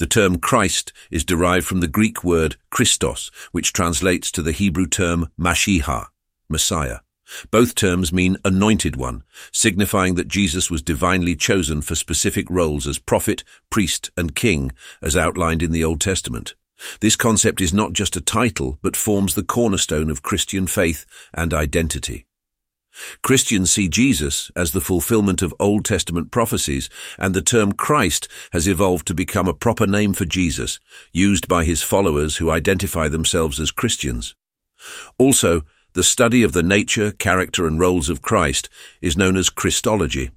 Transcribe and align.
The 0.00 0.06
term 0.06 0.38
Christ 0.38 0.94
is 1.10 1.26
derived 1.26 1.66
from 1.66 1.80
the 1.80 1.86
Greek 1.86 2.24
word 2.24 2.56
Christos, 2.70 3.30
which 3.52 3.74
translates 3.74 4.32
to 4.32 4.40
the 4.40 4.50
Hebrew 4.50 4.86
term 4.86 5.28
Mashiach, 5.38 6.06
Messiah. 6.48 7.00
Both 7.50 7.74
terms 7.74 8.10
mean 8.10 8.38
anointed 8.42 8.96
one, 8.96 9.24
signifying 9.52 10.14
that 10.14 10.26
Jesus 10.26 10.70
was 10.70 10.80
divinely 10.80 11.36
chosen 11.36 11.82
for 11.82 11.94
specific 11.94 12.48
roles 12.48 12.86
as 12.86 12.98
prophet, 12.98 13.44
priest, 13.68 14.10
and 14.16 14.34
king, 14.34 14.72
as 15.02 15.18
outlined 15.18 15.62
in 15.62 15.70
the 15.70 15.84
Old 15.84 16.00
Testament. 16.00 16.54
This 17.00 17.14
concept 17.14 17.60
is 17.60 17.74
not 17.74 17.92
just 17.92 18.16
a 18.16 18.22
title, 18.22 18.78
but 18.80 18.96
forms 18.96 19.34
the 19.34 19.42
cornerstone 19.42 20.08
of 20.08 20.22
Christian 20.22 20.66
faith 20.66 21.04
and 21.34 21.52
identity. 21.52 22.26
Christians 23.22 23.70
see 23.70 23.88
Jesus 23.88 24.50
as 24.56 24.72
the 24.72 24.80
fulfillment 24.80 25.42
of 25.42 25.54
Old 25.60 25.84
Testament 25.84 26.30
prophecies, 26.30 26.88
and 27.18 27.34
the 27.34 27.42
term 27.42 27.72
Christ 27.72 28.28
has 28.52 28.66
evolved 28.66 29.06
to 29.06 29.14
become 29.14 29.48
a 29.48 29.54
proper 29.54 29.86
name 29.86 30.12
for 30.12 30.24
Jesus, 30.24 30.80
used 31.12 31.48
by 31.48 31.64
his 31.64 31.82
followers 31.82 32.36
who 32.36 32.50
identify 32.50 33.08
themselves 33.08 33.60
as 33.60 33.70
Christians. 33.70 34.34
Also, 35.18 35.62
the 35.92 36.04
study 36.04 36.42
of 36.42 36.52
the 36.52 36.62
nature, 36.62 37.10
character 37.10 37.66
and 37.66 37.80
roles 37.80 38.08
of 38.08 38.22
Christ 38.22 38.68
is 39.00 39.16
known 39.16 39.36
as 39.36 39.50
Christology. 39.50 40.30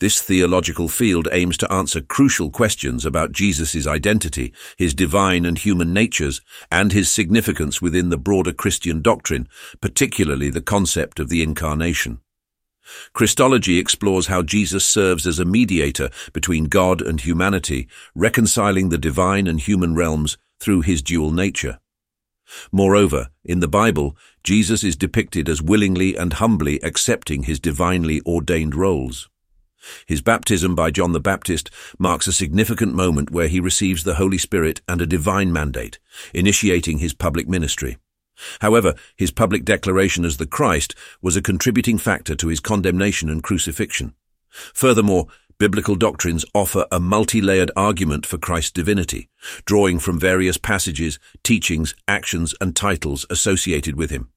This 0.00 0.22
theological 0.22 0.88
field 0.88 1.28
aims 1.30 1.58
to 1.58 1.70
answer 1.70 2.00
crucial 2.00 2.48
questions 2.48 3.04
about 3.04 3.32
Jesus' 3.32 3.86
identity, 3.86 4.54
his 4.78 4.94
divine 4.94 5.44
and 5.44 5.58
human 5.58 5.92
natures, 5.92 6.40
and 6.72 6.90
his 6.90 7.12
significance 7.12 7.82
within 7.82 8.08
the 8.08 8.16
broader 8.16 8.54
Christian 8.54 9.02
doctrine, 9.02 9.46
particularly 9.82 10.48
the 10.48 10.62
concept 10.62 11.20
of 11.20 11.28
the 11.28 11.42
Incarnation. 11.42 12.20
Christology 13.12 13.78
explores 13.78 14.28
how 14.28 14.42
Jesus 14.42 14.86
serves 14.86 15.26
as 15.26 15.38
a 15.38 15.44
mediator 15.44 16.08
between 16.32 16.64
God 16.64 17.02
and 17.02 17.20
humanity, 17.20 17.86
reconciling 18.14 18.88
the 18.88 18.96
divine 18.96 19.46
and 19.46 19.60
human 19.60 19.94
realms 19.94 20.38
through 20.58 20.80
his 20.80 21.02
dual 21.02 21.30
nature. 21.30 21.78
Moreover, 22.72 23.28
in 23.44 23.60
the 23.60 23.68
Bible, 23.68 24.16
Jesus 24.42 24.82
is 24.82 24.96
depicted 24.96 25.46
as 25.46 25.60
willingly 25.60 26.16
and 26.16 26.32
humbly 26.32 26.80
accepting 26.82 27.42
his 27.42 27.60
divinely 27.60 28.22
ordained 28.24 28.74
roles. 28.74 29.28
His 30.06 30.22
baptism 30.22 30.74
by 30.74 30.90
John 30.90 31.12
the 31.12 31.20
Baptist 31.20 31.70
marks 31.98 32.26
a 32.26 32.32
significant 32.32 32.94
moment 32.94 33.30
where 33.30 33.48
he 33.48 33.60
receives 33.60 34.04
the 34.04 34.14
Holy 34.14 34.38
Spirit 34.38 34.80
and 34.88 35.00
a 35.00 35.06
divine 35.06 35.52
mandate, 35.52 35.98
initiating 36.34 36.98
his 36.98 37.14
public 37.14 37.48
ministry. 37.48 37.98
However, 38.60 38.94
his 39.16 39.30
public 39.30 39.64
declaration 39.64 40.24
as 40.24 40.38
the 40.38 40.46
Christ 40.46 40.94
was 41.20 41.36
a 41.36 41.42
contributing 41.42 41.98
factor 41.98 42.34
to 42.34 42.48
his 42.48 42.60
condemnation 42.60 43.28
and 43.28 43.42
crucifixion. 43.42 44.14
Furthermore, 44.48 45.26
biblical 45.58 45.94
doctrines 45.94 46.44
offer 46.54 46.86
a 46.90 46.98
multi-layered 46.98 47.70
argument 47.76 48.24
for 48.24 48.38
Christ's 48.38 48.72
divinity, 48.72 49.28
drawing 49.66 49.98
from 49.98 50.18
various 50.18 50.56
passages, 50.56 51.18
teachings, 51.42 51.94
actions, 52.08 52.54
and 52.60 52.74
titles 52.74 53.26
associated 53.28 53.94
with 53.96 54.10
him. 54.10 54.30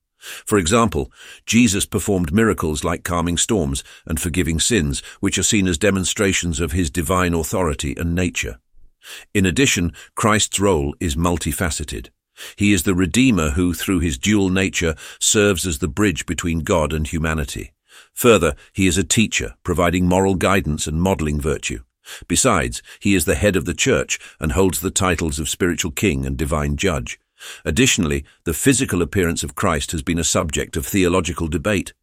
For 0.46 0.58
example, 0.58 1.12
Jesus 1.46 1.86
performed 1.86 2.34
miracles 2.34 2.84
like 2.84 3.04
calming 3.04 3.38
storms 3.38 3.84
and 4.06 4.20
forgiving 4.20 4.60
sins, 4.60 5.02
which 5.20 5.38
are 5.38 5.44
seen 5.44 5.68
as 5.68 5.78
demonstrations 5.78 6.60
of 6.60 6.72
his 6.72 6.90
divine 6.90 7.34
authority 7.34 7.94
and 7.98 8.16
nature. 8.16 8.60
In 9.34 9.46
addition, 9.46 9.92
Christ's 10.16 10.60
role 10.60 10.96
is 11.00 11.18
multifaceted. 11.18 12.10
He 12.56 12.74
is 12.74 12.84
the 12.84 12.96
Redeemer 12.96 13.52
who, 13.52 13.74
through 13.74 14.00
his 14.00 14.18
dual 14.18 14.50
nature, 14.50 14.96
serves 15.20 15.68
as 15.68 15.80
the 15.80 15.88
bridge 15.88 16.26
between 16.26 16.60
God 16.60 16.94
and 16.94 17.06
humanity. 17.06 17.74
Further, 18.14 18.56
he 18.72 18.88
is 18.88 18.98
a 18.98 19.04
teacher, 19.04 19.56
providing 19.64 20.08
moral 20.08 20.36
guidance 20.36 20.88
and 20.88 21.02
modeling 21.02 21.40
virtue. 21.40 21.84
Besides, 22.28 22.82
he 23.00 23.14
is 23.14 23.26
the 23.26 23.36
head 23.36 23.56
of 23.56 23.66
the 23.66 23.74
church 23.74 24.20
and 24.40 24.54
holds 24.54 24.82
the 24.82 24.92
titles 24.92 25.40
of 25.40 25.50
spiritual 25.50 25.92
king 25.92 26.26
and 26.26 26.38
divine 26.38 26.76
judge. 26.76 27.20
Additionally, 27.66 28.24
the 28.44 28.54
physical 28.54 29.02
appearance 29.02 29.44
of 29.44 29.56
Christ 29.56 29.92
has 29.92 30.02
been 30.02 30.20
a 30.20 30.24
subject 30.24 30.78
of 30.78 30.86
theological 30.86 31.48
debate. 31.48 31.94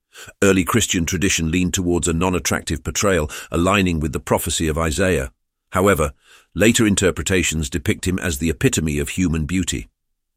Early 0.42 0.64
Christian 0.64 1.06
tradition 1.06 1.50
leaned 1.50 1.74
towards 1.74 2.08
a 2.08 2.12
non-attractive 2.12 2.82
portrayal, 2.82 3.30
aligning 3.50 4.00
with 4.00 4.12
the 4.12 4.20
prophecy 4.20 4.68
of 4.68 4.76
Isaiah. 4.76 5.32
However, 5.70 6.12
later 6.54 6.86
interpretations 6.86 7.70
depict 7.70 8.06
him 8.06 8.18
as 8.18 8.38
the 8.38 8.50
epitome 8.50 8.98
of 8.98 9.10
human 9.10 9.46
beauty. 9.46 9.88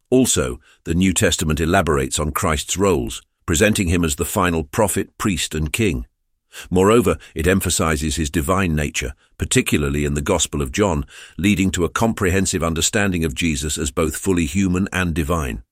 Also, 0.09 0.59
the 0.83 0.93
New 0.93 1.11
Testament 1.11 1.59
elaborates 1.59 2.19
on 2.19 2.31
Christ's 2.31 2.77
roles, 2.77 3.23
presenting 3.47 3.87
him 3.87 4.03
as 4.03 4.15
the 4.15 4.25
final 4.25 4.63
prophet, 4.63 5.17
priest, 5.17 5.55
and 5.55 5.73
king. 5.73 6.05
Moreover, 6.69 7.17
it 7.35 7.47
emphasizes 7.47 8.15
his 8.15 8.29
divine 8.29 8.75
nature, 8.75 9.13
particularly 9.37 10.05
in 10.05 10.13
the 10.13 10.21
Gospel 10.21 10.61
of 10.61 10.71
John, 10.71 11.05
leading 11.37 11.71
to 11.71 11.85
a 11.85 11.89
comprehensive 11.89 12.63
understanding 12.63 13.25
of 13.25 13.35
Jesus 13.35 13.77
as 13.77 13.91
both 13.91 14.15
fully 14.15 14.45
human 14.45 14.87
and 14.91 15.13
divine. 15.13 15.63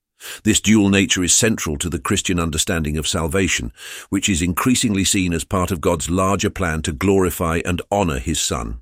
This 0.44 0.62
dual 0.62 0.90
nature 0.90 1.24
is 1.24 1.34
central 1.34 1.78
to 1.78 1.90
the 1.90 2.00
Christian 2.00 2.40
understanding 2.40 2.98
of 2.98 3.08
salvation, 3.08 3.72
which 4.10 4.30
is 4.30 4.42
increasingly 4.42 5.04
seen 5.04 5.34
as 5.34 5.44
part 5.44 5.72
of 5.72 5.82
God's 5.82 6.10
larger 6.10 6.50
plan 6.50 6.82
to 6.84 6.92
glorify 6.92 7.62
and 7.66 7.82
honor 7.92 8.20
his 8.20 8.40
Son. 8.40 8.82